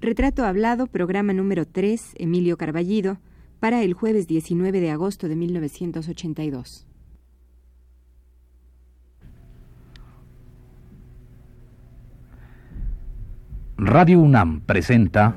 [0.00, 3.18] Retrato Hablado, programa número 3, Emilio Carballido,
[3.58, 6.86] para el jueves 19 de agosto de 1982.
[13.76, 15.36] Radio UNAM presenta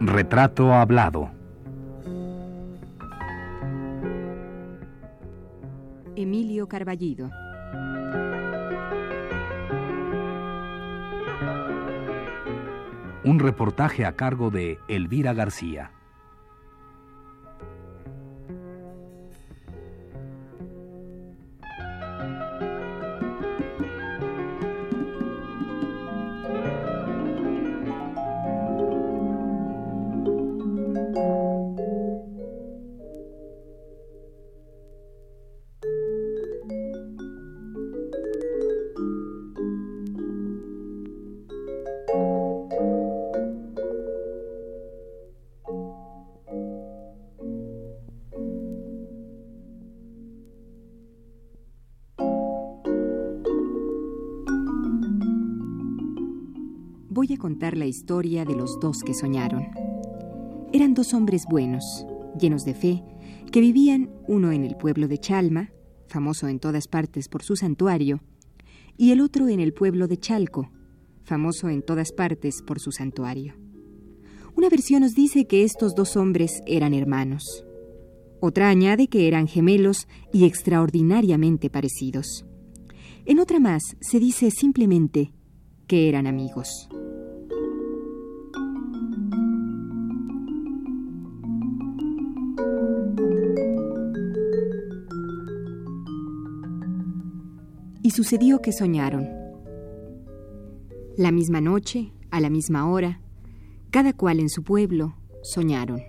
[0.00, 1.37] Retrato Hablado.
[6.20, 7.30] Emilio Carballido.
[13.22, 15.92] Un reportaje a cargo de Elvira García.
[57.10, 59.68] Voy a contar la historia de los dos que soñaron.
[60.72, 62.06] Eran dos hombres buenos,
[62.38, 63.02] llenos de fe,
[63.50, 65.70] que vivían uno en el pueblo de Chalma,
[66.06, 68.20] famoso en todas partes por su santuario,
[68.96, 70.70] y el otro en el pueblo de Chalco,
[71.24, 73.54] famoso en todas partes por su santuario.
[74.54, 77.64] Una versión nos dice que estos dos hombres eran hermanos.
[78.40, 82.44] Otra añade que eran gemelos y extraordinariamente parecidos.
[83.24, 85.32] En otra más se dice simplemente
[85.88, 86.88] que eran amigos.
[98.02, 99.28] Y sucedió que soñaron.
[101.16, 103.20] La misma noche, a la misma hora,
[103.90, 106.00] cada cual en su pueblo, soñaron.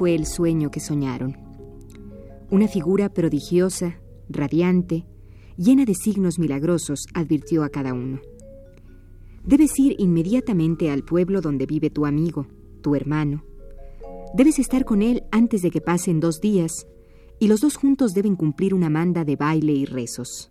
[0.00, 1.36] Fue el sueño que soñaron.
[2.50, 4.00] Una figura prodigiosa,
[4.30, 5.04] radiante,
[5.58, 8.18] llena de signos milagrosos, advirtió a cada uno.
[9.44, 12.46] Debes ir inmediatamente al pueblo donde vive tu amigo,
[12.80, 13.44] tu hermano.
[14.32, 16.86] Debes estar con él antes de que pasen dos días,
[17.38, 20.50] y los dos juntos deben cumplir una manda de baile y rezos.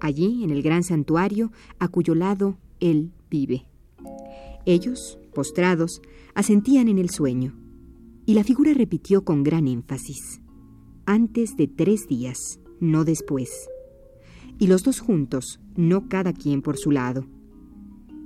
[0.00, 3.64] Allí, en el gran santuario, a cuyo lado él vive.
[4.66, 6.02] Ellos, postrados,
[6.34, 7.61] asentían en el sueño,
[8.26, 10.40] y la figura repitió con gran énfasis.
[11.06, 13.68] Antes de tres días, no después
[14.62, 17.26] y los dos juntos, no cada quien por su lado.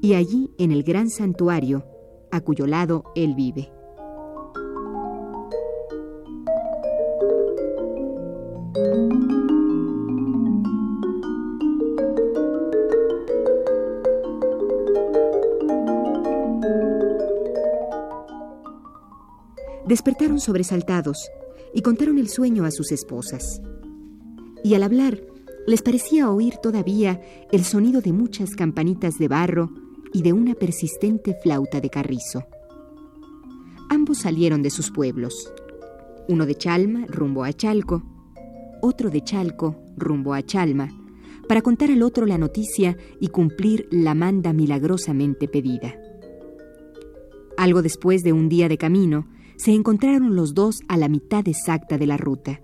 [0.03, 1.87] Y allí, en el gran santuario,
[2.31, 3.71] a cuyo lado él vive.
[19.97, 21.31] Despertaron sobresaltados
[21.73, 23.63] y contaron el sueño a sus esposas.
[24.63, 25.23] Y al hablar,
[25.67, 29.71] les parecía oír todavía el sonido de muchas campanitas de barro
[30.13, 32.45] y de una persistente flauta de carrizo.
[33.89, 35.51] Ambos salieron de sus pueblos,
[36.29, 38.03] uno de Chalma rumbo a Chalco,
[38.83, 40.91] otro de Chalco rumbo a Chalma,
[41.49, 45.97] para contar al otro la noticia y cumplir la manda milagrosamente pedida.
[47.57, 49.27] Algo después de un día de camino,
[49.57, 52.61] se encontraron los dos a la mitad exacta de la ruta,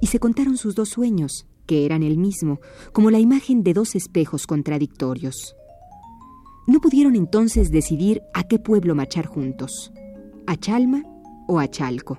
[0.00, 2.60] y se contaron sus dos sueños, que eran el mismo,
[2.92, 5.56] como la imagen de dos espejos contradictorios.
[6.66, 9.92] No pudieron entonces decidir a qué pueblo marchar juntos,
[10.46, 11.02] a Chalma
[11.48, 12.18] o a Chalco.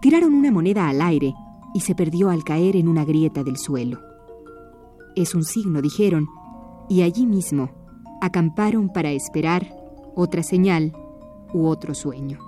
[0.00, 1.34] Tiraron una moneda al aire
[1.74, 4.00] y se perdió al caer en una grieta del suelo.
[5.14, 6.28] Es un signo, dijeron,
[6.88, 7.70] y allí mismo
[8.20, 9.74] acamparon para esperar
[10.14, 10.92] otra señal
[11.52, 12.47] u otro sueño.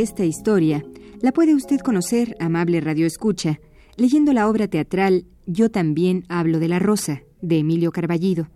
[0.00, 0.84] Esta historia
[1.20, 3.60] la puede usted conocer, amable Radio Escucha,
[3.96, 8.48] leyendo la obra teatral Yo también hablo de la rosa, de Emilio Carballido,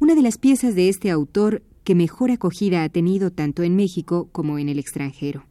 [0.00, 4.28] una de las piezas de este autor que mejor acogida ha tenido tanto en México
[4.32, 5.44] como en el extranjero.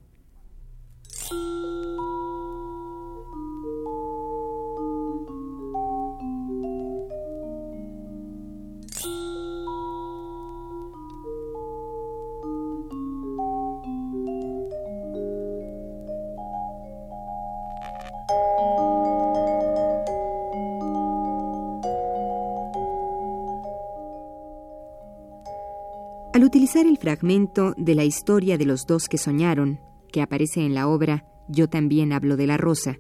[27.10, 29.80] Fragmento de la historia de los dos que soñaron,
[30.12, 33.00] que aparece en la obra Yo también hablo de la rosa,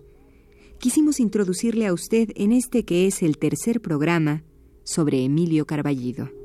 [0.80, 4.44] quisimos introducirle a usted en este que es el tercer programa
[4.84, 6.39] sobre Emilio Carballido.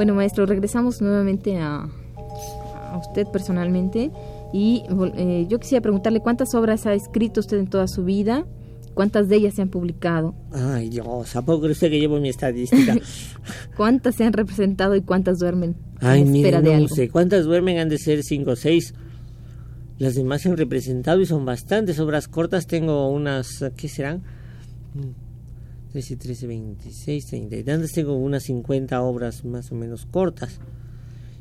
[0.00, 1.86] Bueno, maestro, regresamos nuevamente a,
[3.06, 4.10] usted personalmente
[4.50, 4.82] y
[5.14, 8.46] eh, yo quisiera preguntarle cuántas obras ha escrito usted en toda su vida,
[8.94, 10.34] cuántas de ellas se han publicado.
[10.52, 12.96] Ay, Dios, ¿a poco usted que llevo mi estadística?
[13.76, 15.76] ¿Cuántas se han representado y cuántas duermen?
[16.00, 17.76] Ay, mire, no sé, ¿cuántas duermen?
[17.76, 18.94] Han de ser cinco o seis.
[19.98, 22.66] Las demás se han representado y son bastantes obras cortas.
[22.66, 24.22] Tengo unas, ¿qué serán?
[25.92, 27.92] 13, 13, 26, 30 y tantas.
[27.92, 30.60] Tengo unas 50 obras más o menos cortas.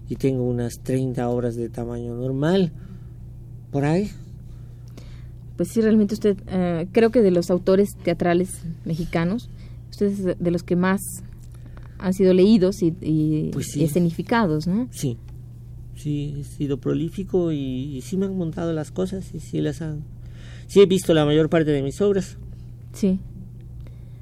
[0.09, 2.71] Y tengo unas 30 obras de tamaño normal.
[3.71, 4.09] Por ahí.
[5.55, 9.49] Pues sí, realmente usted, eh, creo que de los autores teatrales mexicanos,
[9.91, 11.01] usted es de los que más
[11.99, 14.87] han sido leídos y, pues escenificados, ¿no?
[14.91, 15.17] Sí,
[15.95, 19.81] sí, he sido prolífico y, y, sí me han montado las cosas y sí las
[19.81, 20.03] han...
[20.67, 22.37] Sí he visto la mayor parte de mis obras.
[22.93, 23.19] Sí.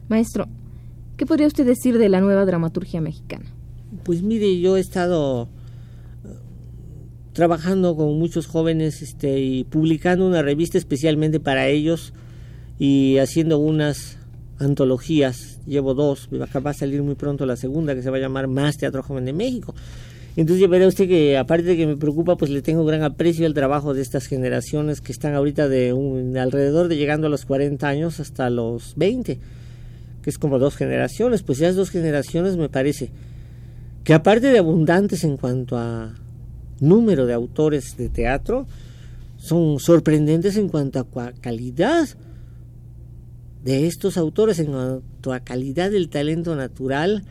[0.09, 0.47] Maestro,
[1.17, 3.45] ¿qué podría usted decir de la nueva dramaturgia mexicana?
[4.03, 5.49] Pues mire, yo he estado
[6.23, 6.29] eh,
[7.33, 12.13] trabajando con muchos jóvenes este, y publicando una revista especialmente para ellos
[12.79, 14.17] y haciendo unas
[14.59, 15.59] antologías.
[15.65, 18.77] Llevo dos, va a salir muy pronto la segunda que se va a llamar Más
[18.77, 19.75] Teatro Joven de México.
[20.37, 23.45] Entonces ya verá usted que aparte de que me preocupa, pues le tengo gran aprecio
[23.45, 27.43] al trabajo de estas generaciones que están ahorita de un, alrededor de llegando a los
[27.45, 29.39] 40 años hasta los 20
[30.29, 33.11] es como dos generaciones, pues esas dos generaciones me parece
[34.03, 36.13] que aparte de abundantes en cuanto a
[36.79, 38.67] número de autores de teatro,
[39.37, 42.07] son sorprendentes en cuanto a calidad
[43.63, 47.23] de estos autores, en cuanto a calidad del talento natural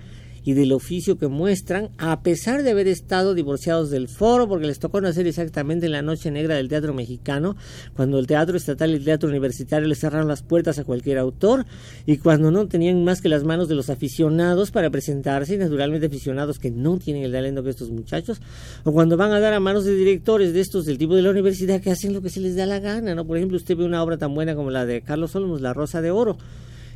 [0.46, 4.78] y del oficio que muestran, a pesar de haber estado divorciados del foro, porque les
[4.78, 7.56] tocó nacer exactamente en la noche negra del teatro mexicano,
[7.96, 11.66] cuando el teatro estatal y el teatro universitario les cerraron las puertas a cualquier autor,
[12.06, 16.06] y cuando no tenían más que las manos de los aficionados para presentarse, y naturalmente
[16.06, 18.40] aficionados que no tienen el talento que estos muchachos,
[18.84, 21.30] o cuando van a dar a manos de directores de estos del tipo de la
[21.30, 23.26] universidad que hacen lo que se les da la gana, ¿no?
[23.26, 26.00] Por ejemplo, usted ve una obra tan buena como la de Carlos Olmos, La Rosa
[26.00, 26.38] de Oro.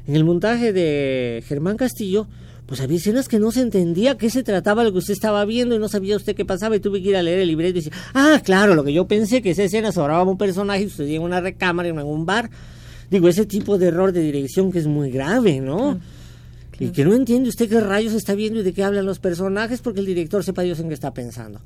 [0.06, 2.28] En el montaje de Germán Castillo,
[2.70, 5.74] pues había escenas que no se entendía qué se trataba lo que usted estaba viendo
[5.74, 7.82] y no sabía usted qué pasaba y tuve que ir a leer el libreto y
[7.82, 11.04] decir, ah, claro, lo que yo pensé que esa escena sobraba un personaje y usted
[11.08, 12.48] en una recámara en un bar.
[13.10, 15.98] Digo, ese tipo de error de dirección que es muy grave, ¿no?
[16.78, 19.80] Y que no entiende usted qué rayos está viendo y de qué hablan los personajes
[19.80, 21.60] porque el director sepa Dios en qué está pensando.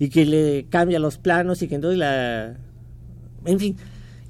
[0.00, 2.56] Y que le cambia los planos y que entonces la...
[3.44, 3.76] En fin,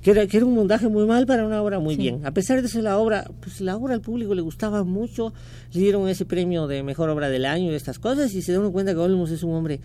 [0.03, 2.25] que era, que era un montaje muy mal para una obra muy bien.
[2.25, 5.33] A pesar de eso, la obra, pues la obra al público le gustaba mucho,
[5.73, 8.73] le dieron ese premio de mejor obra del año y estas cosas, y se dieron
[8.73, 9.81] cuenta que Olmos es un hombre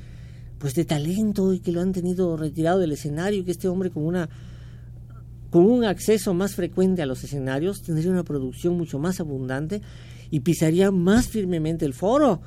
[0.60, 3.90] pues de talento y que lo han tenido retirado del escenario, y que este hombre
[3.90, 4.30] con una
[5.50, 9.84] con un acceso más frecuente a los escenarios tendría una producción mucho más abundante
[10.32, 12.42] y pisaría más firmemente el foro.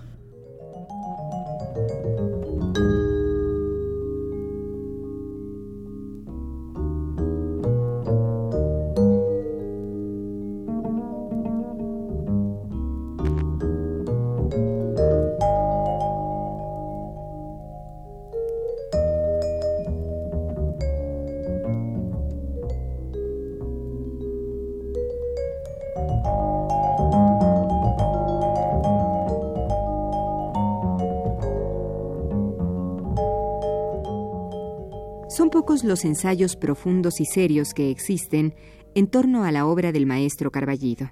[36.04, 38.54] Ensayos profundos y serios que existen
[38.94, 41.10] en torno a la obra del maestro Carballido.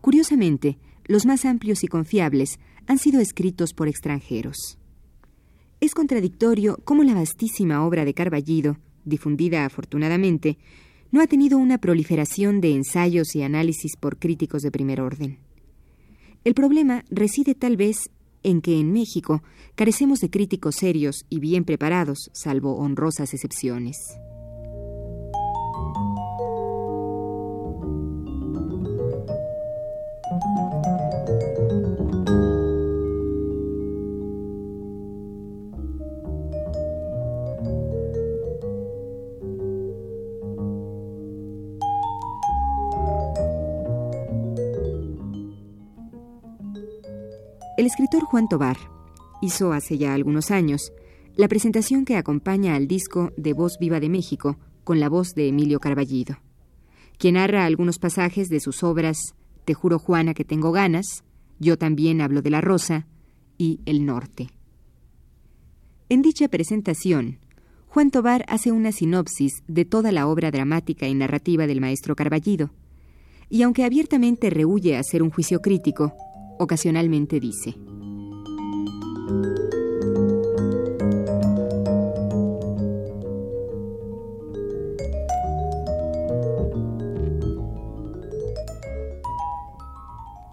[0.00, 4.78] Curiosamente, los más amplios y confiables han sido escritos por extranjeros.
[5.80, 10.58] Es contradictorio cómo la vastísima obra de Carballido, difundida afortunadamente,
[11.10, 15.38] no ha tenido una proliferación de ensayos y análisis por críticos de primer orden.
[16.44, 18.10] El problema reside tal vez
[18.42, 19.42] en que en México
[19.74, 24.18] carecemos de críticos serios y bien preparados, salvo honrosas excepciones.
[47.80, 48.76] El escritor Juan Tobar
[49.40, 50.92] hizo hace ya algunos años
[51.34, 55.48] la presentación que acompaña al disco de Voz Viva de México con la voz de
[55.48, 56.36] Emilio Carballido,
[57.16, 59.34] quien narra algunos pasajes de sus obras
[59.64, 61.24] Te juro Juana que tengo ganas,
[61.58, 63.06] Yo también hablo de la rosa
[63.56, 64.50] y El norte.
[66.10, 67.38] En dicha presentación,
[67.88, 72.74] Juan Tobar hace una sinopsis de toda la obra dramática y narrativa del maestro Carballido,
[73.48, 76.14] y aunque abiertamente rehuye hacer un juicio crítico,
[76.60, 77.74] ocasionalmente dice.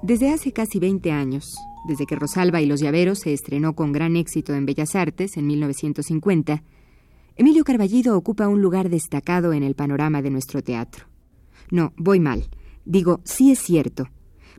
[0.02, 1.54] Desde hace casi 20 años,
[1.86, 5.48] desde que Rosalba y los Llaveros se estrenó con gran éxito en Bellas Artes en
[5.48, 6.64] 1950,
[7.36, 11.08] Emilio Carballido ocupa un lugar destacado en el panorama de nuestro teatro.
[11.70, 12.46] No, voy mal.
[12.86, 14.08] Digo, sí es cierto,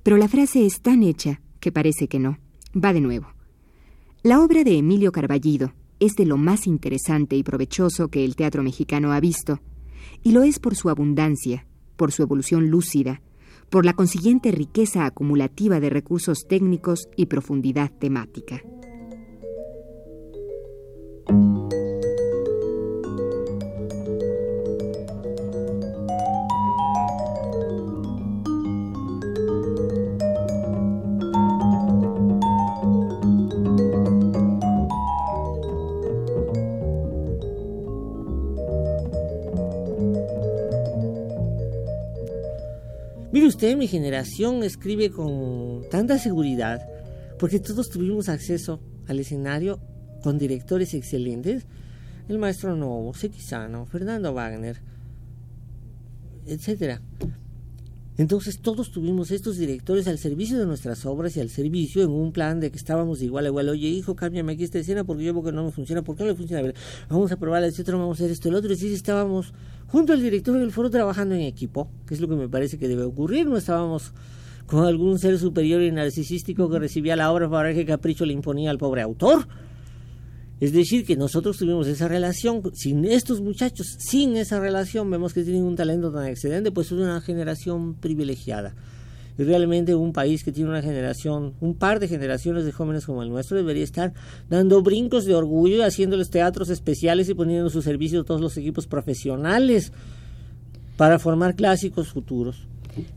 [0.03, 2.39] pero la frase es tan hecha que parece que no.
[2.75, 3.29] Va de nuevo.
[4.23, 8.63] La obra de Emilio Carballido es de lo más interesante y provechoso que el teatro
[8.63, 9.61] mexicano ha visto,
[10.23, 13.21] y lo es por su abundancia, por su evolución lúcida,
[13.71, 18.63] por la consiguiente riqueza acumulativa de recursos técnicos y profundidad temática.
[43.59, 46.89] Usted, mi generación, escribe con tanta seguridad,
[47.41, 49.81] porque todos tuvimos acceso al escenario
[50.23, 51.67] con directores excelentes,
[52.29, 54.81] el maestro Novo, Sequizano, Fernando Wagner,
[56.47, 57.03] etcétera.
[58.19, 62.33] Entonces todos tuvimos estos directores al servicio de nuestras obras y al servicio en un
[62.33, 63.69] plan de que estábamos igual a igual.
[63.69, 66.03] Oye, hijo, cámbiame aquí esta escena porque yo veo que no me funciona.
[66.03, 66.69] ¿Por qué no le funciona?
[66.69, 66.73] A
[67.09, 68.71] vamos a probar este otro, vamos a hacer esto, el otro.
[68.73, 69.55] Y así estábamos
[69.87, 72.89] junto al director del foro trabajando en equipo, que es lo que me parece que
[72.89, 73.47] debe ocurrir.
[73.47, 74.13] No estábamos
[74.67, 78.33] con algún ser superior y narcisístico que recibía la obra para ver qué capricho le
[78.33, 79.47] imponía al pobre autor.
[80.61, 85.45] Es decir, que nosotros tuvimos esa relación, sin estos muchachos, sin esa relación, vemos que
[85.45, 88.75] tienen un talento tan excedente, pues es una generación privilegiada.
[89.39, 93.23] Y realmente un país que tiene una generación, un par de generaciones de jóvenes como
[93.23, 94.13] el nuestro, debería estar
[94.51, 98.57] dando brincos de orgullo y haciéndoles teatros especiales y poniendo a su servicio todos los
[98.57, 99.93] equipos profesionales
[100.97, 102.67] para formar clásicos futuros.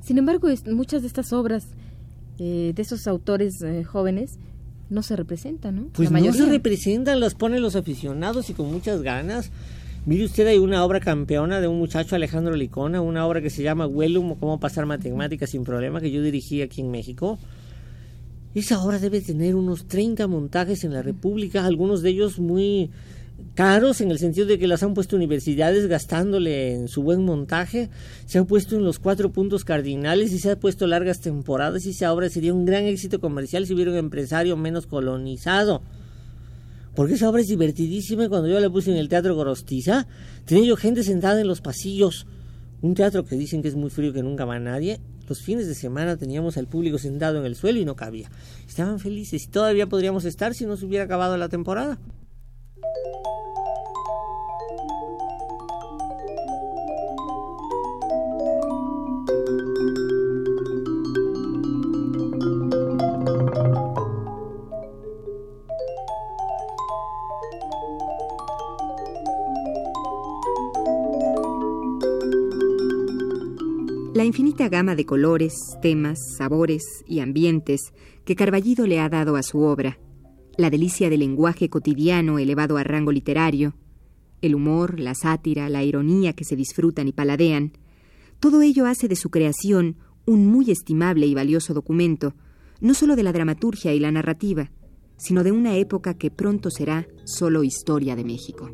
[0.01, 1.65] Sin embargo, muchas de estas obras
[2.38, 4.38] eh, de esos autores eh, jóvenes
[4.91, 5.88] no se representan, ¿no?
[5.93, 9.50] Pues no se representan, las ponen los aficionados y con muchas ganas.
[10.05, 13.63] Mire usted, hay una obra campeona de un muchacho Alejandro Licona, una obra que se
[13.63, 17.39] llama Huelum, cómo pasar matemáticas sin problema, que yo dirigí aquí en México.
[18.53, 22.89] Esa obra debe tener unos 30 montajes en la República, algunos de ellos muy
[23.53, 27.89] caros en el sentido de que las han puesto universidades gastándole en su buen montaje,
[28.25, 31.91] se han puesto en los cuatro puntos cardinales y se ha puesto largas temporadas y
[31.91, 35.81] esa obra sería un gran éxito comercial si hubiera un empresario menos colonizado.
[36.95, 40.07] Porque esa obra es divertidísima cuando yo la puse en el Teatro Gorostiza,
[40.45, 42.27] tenía yo gente sentada en los pasillos,
[42.81, 45.75] un teatro que dicen que es muy frío que nunca va nadie, los fines de
[45.75, 48.29] semana teníamos al público sentado en el suelo y no cabía.
[48.67, 52.00] Estaban felices y todavía podríamos estar si no se hubiera acabado la temporada.
[74.72, 77.94] Gama de colores, temas, sabores y ambientes
[78.25, 80.00] que Carballido le ha dado a su obra,
[80.58, 83.75] la delicia del lenguaje cotidiano elevado a rango literario,
[84.42, 87.74] el humor, la sátira, la ironía que se disfrutan y paladean,
[88.40, 92.34] todo ello hace de su creación un muy estimable y valioso documento,
[92.80, 94.72] no solo de la dramaturgia y la narrativa,
[95.18, 98.72] sino de una época que pronto será solo historia de México.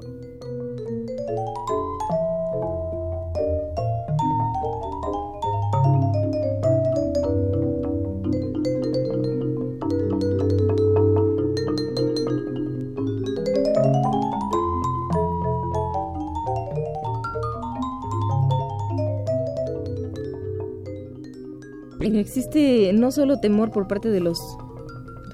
[22.16, 24.40] Existe no solo temor por parte de los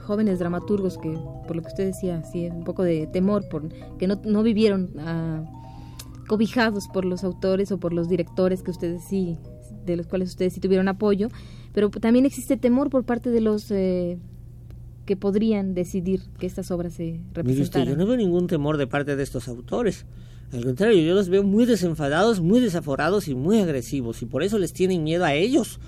[0.01, 4.07] jóvenes dramaturgos que por lo que usted decía sí un poco de temor por que
[4.07, 5.43] no, no vivieron ah,
[6.27, 9.37] cobijados por los autores o por los directores que ustedes sí
[9.85, 11.29] de los cuales ustedes sí tuvieron apoyo
[11.73, 14.17] pero también existe temor por parte de los eh,
[15.05, 17.87] que podrían decidir que estas obras se representaran.
[17.87, 20.05] yo no veo ningún temor de parte de estos autores.
[20.53, 24.59] Al contrario, yo los veo muy desenfadados, muy desaforados y muy agresivos, y por eso
[24.59, 25.79] les tienen miedo a ellos.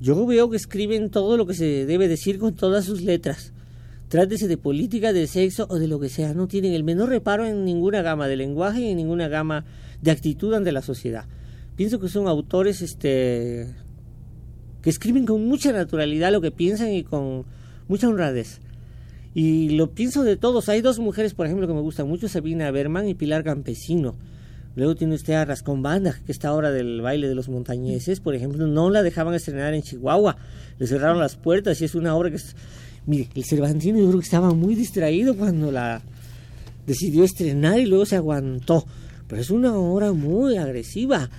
[0.00, 3.52] Yo veo que escriben todo lo que se debe decir con todas sus letras.
[4.08, 6.32] Trátese de política, de sexo o de lo que sea.
[6.32, 9.66] No tienen el menor reparo en ninguna gama de lenguaje y en ninguna gama
[10.00, 11.26] de actitud ante la sociedad.
[11.76, 13.74] Pienso que son autores este,
[14.82, 17.44] que escriben con mucha naturalidad lo que piensan y con
[17.86, 18.60] mucha honradez.
[19.34, 20.70] Y lo pienso de todos.
[20.70, 24.16] Hay dos mujeres, por ejemplo, que me gustan mucho, Sabina Berman y Pilar Campesino.
[24.76, 28.34] Luego tiene usted a Rascón Banda, que está ahora del baile de los montañeses, por
[28.34, 30.36] ejemplo, no la dejaban estrenar en Chihuahua,
[30.78, 32.36] le cerraron las puertas y es una obra que...
[32.36, 32.54] Es...
[33.06, 36.02] Mire, el Cervantino yo creo que estaba muy distraído cuando la
[36.86, 38.84] decidió estrenar y luego se aguantó.
[39.26, 41.30] Pero es una obra muy agresiva,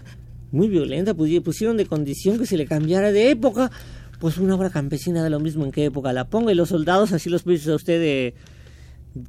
[0.51, 3.71] muy violenta, pusieron de condición que se le cambiara de época,
[4.19, 7.11] pues una obra campesina de lo mismo en qué época la ponga y los soldados
[7.11, 8.33] así los puso a usted de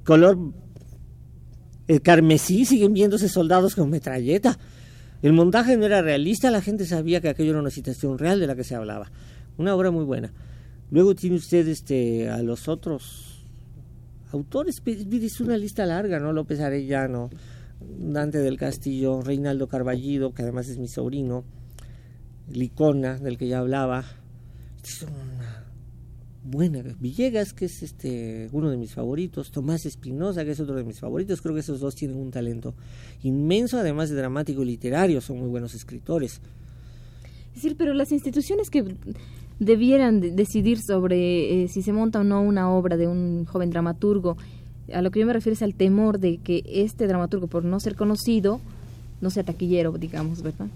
[0.04, 0.38] color
[1.92, 4.58] el carmesí siguen viéndose soldados con metralleta.
[5.20, 8.46] El montaje no era realista, la gente sabía que aquello era una situación real de
[8.46, 9.12] la que se hablaba.
[9.58, 10.32] Una obra muy buena.
[10.90, 13.44] Luego tiene usted este, a los otros
[14.32, 16.32] autores, es una lista larga, ¿no?
[16.32, 17.28] López Arellano,
[17.80, 21.44] Dante del Castillo, Reinaldo Carballido, que además es mi sobrino,
[22.50, 24.04] Licona, del que ya hablaba.
[24.82, 25.10] Son
[26.44, 26.82] buena.
[26.98, 31.00] Villegas, que es este uno de mis favoritos, Tomás Espinosa, que es otro de mis
[31.00, 32.74] favoritos, creo que esos dos tienen un talento
[33.22, 36.40] inmenso, además de dramático y literario, son muy buenos escritores.
[37.50, 38.96] Es decir, pero las instituciones que
[39.58, 44.36] debieran decidir sobre eh, si se monta o no una obra de un joven dramaturgo,
[44.92, 47.78] a lo que yo me refiero es al temor de que este dramaturgo, por no
[47.78, 48.60] ser conocido,
[49.20, 50.66] no sea taquillero, digamos, ¿verdad?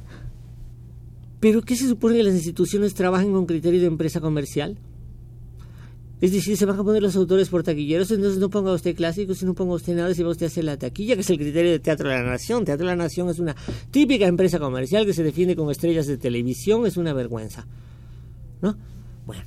[1.40, 4.76] ¿Pero qué se supone que las instituciones trabajan con criterio de empresa comercial?
[6.18, 9.42] Es decir, se van a poner los autores por taquilleros, entonces no ponga usted clásicos,
[9.42, 11.70] no ponga usted nada, si va usted a hacer la taquilla, que es el criterio
[11.70, 12.64] de Teatro de la Nación.
[12.64, 13.54] Teatro de la Nación es una
[13.90, 17.66] típica empresa comercial que se defiende con estrellas de televisión, es una vergüenza.
[18.62, 18.78] ¿No?
[19.26, 19.42] Bueno,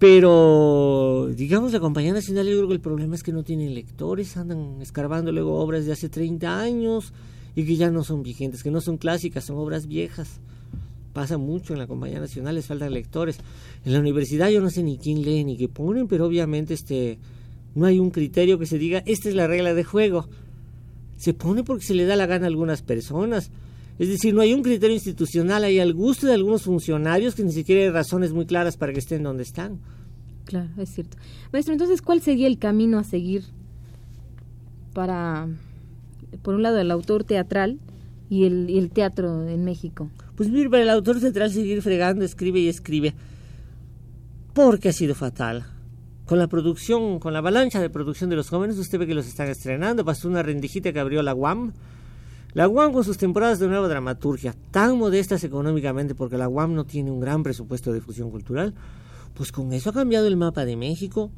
[0.00, 4.36] pero digamos la Compañía Nacional, yo creo que el problema es que no tienen lectores,
[4.36, 7.12] andan escarbando luego obras de hace 30 años
[7.54, 10.40] y que ya no son vigentes, que no son clásicas, son obras viejas
[11.18, 13.40] pasa mucho en la compañía nacional, les faltan lectores.
[13.84, 17.18] En la universidad yo no sé ni quién lee ni qué ponen, pero obviamente este
[17.74, 20.28] no hay un criterio que se diga, esta es la regla de juego.
[21.16, 23.50] Se pone porque se le da la gana a algunas personas.
[23.98, 27.50] Es decir, no hay un criterio institucional, hay al gusto de algunos funcionarios que ni
[27.50, 29.80] siquiera hay razones muy claras para que estén donde están.
[30.44, 31.16] Claro, es cierto.
[31.52, 33.42] Maestro, entonces, ¿cuál sería el camino a seguir
[34.94, 35.48] para,
[36.42, 37.80] por un lado, el autor teatral
[38.30, 40.08] y el, y el teatro en México?
[40.38, 43.12] Pues mire, para el autor central seguir fregando, escribe y escribe.
[44.54, 45.66] Porque ha sido fatal.
[46.26, 49.26] Con la producción, con la avalancha de producción de los jóvenes, usted ve que los
[49.26, 50.04] están estrenando.
[50.04, 51.72] Pasó una rendijita que abrió la UAM.
[52.54, 56.84] La UAM con sus temporadas de nueva dramaturgia, tan modestas económicamente porque la UAM no
[56.84, 58.74] tiene un gran presupuesto de difusión cultural,
[59.34, 61.32] pues con eso ha cambiado el mapa de México.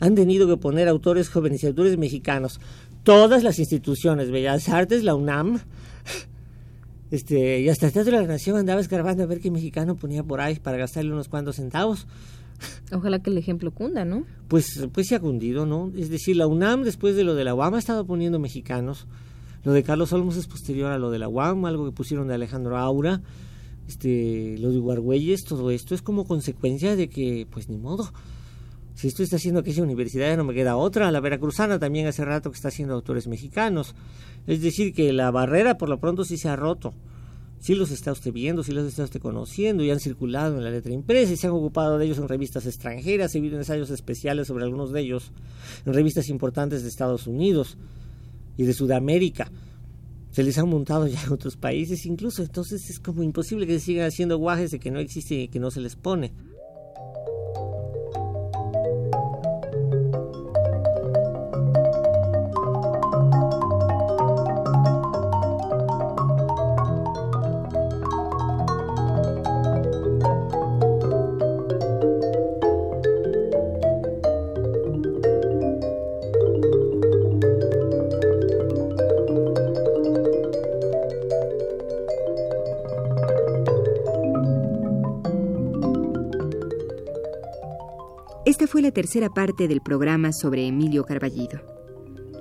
[0.00, 2.60] Han tenido que poner autores jóvenes autores mexicanos.
[3.04, 5.60] Todas las instituciones, Bellas Artes, la UNAM,
[7.10, 10.22] este, y hasta el Teatro de la Nación andaba escarbando a ver qué mexicano ponía
[10.22, 12.06] por ahí para gastarle unos cuantos centavos.
[12.92, 14.24] Ojalá que el ejemplo cunda, ¿no?
[14.48, 15.92] Pues, pues se ha cundido, ¿no?
[15.96, 19.06] Es decir, la UNAM, después de lo de la UAM, ha estado poniendo mexicanos.
[19.64, 22.34] Lo de Carlos Olmos es posterior a lo de la UAM, algo que pusieron de
[22.34, 23.22] Alejandro Aura.
[23.88, 28.12] Este, lo de Huargüeyes, todo esto es como consecuencia de que, pues ni modo.
[28.94, 31.10] Si esto está haciendo aquella universidad, no me queda otra.
[31.10, 33.94] La Veracruzana también hace rato que está haciendo autores mexicanos.
[34.46, 36.94] Es decir, que la barrera por lo pronto sí se ha roto.
[37.64, 40.70] Sí los está usted viendo, sí los está usted conociendo y han circulado en la
[40.70, 44.48] letra impresa y se han ocupado de ellos en revistas extranjeras, he habido ensayos especiales
[44.48, 45.32] sobre algunos de ellos
[45.86, 47.78] en revistas importantes de Estados Unidos
[48.58, 49.50] y de Sudamérica.
[50.30, 54.08] Se les han montado ya en otros países incluso, entonces es como imposible que sigan
[54.08, 56.34] haciendo guajes de que no existe y que no se les pone.
[88.66, 91.60] Fue la tercera parte del programa sobre Emilio Carballido.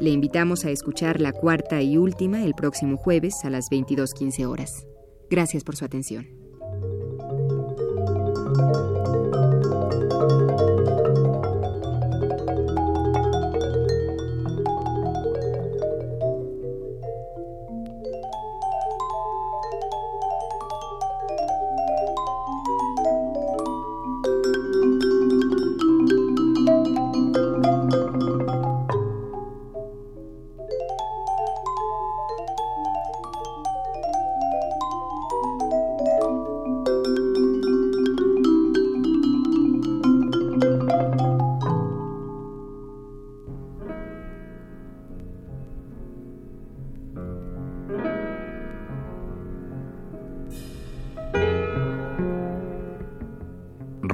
[0.02, 4.86] Le invitamos a escuchar la cuarta y última el próximo jueves a las 22.15 horas.
[5.30, 6.28] Gracias por su atención.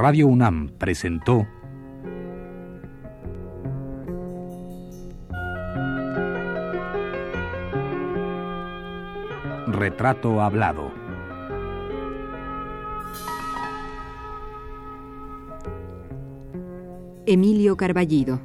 [0.10, 1.48] Radio UNAM presentó
[9.68, 10.92] Retrato Hablado.
[17.28, 18.42] Emilio Carballido.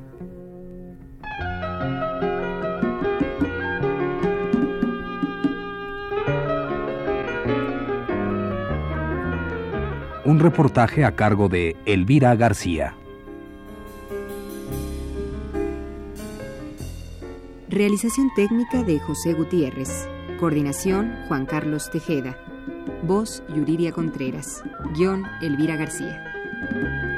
[10.27, 12.97] Un reportaje a cargo de Elvira García.
[17.69, 20.09] Realización técnica de José Gutiérrez.
[20.41, 22.39] Coordinación Juan Carlos Tejeda.
[23.03, 24.65] Voz Yuridia Contreras.
[24.95, 27.14] Guión Elvira García.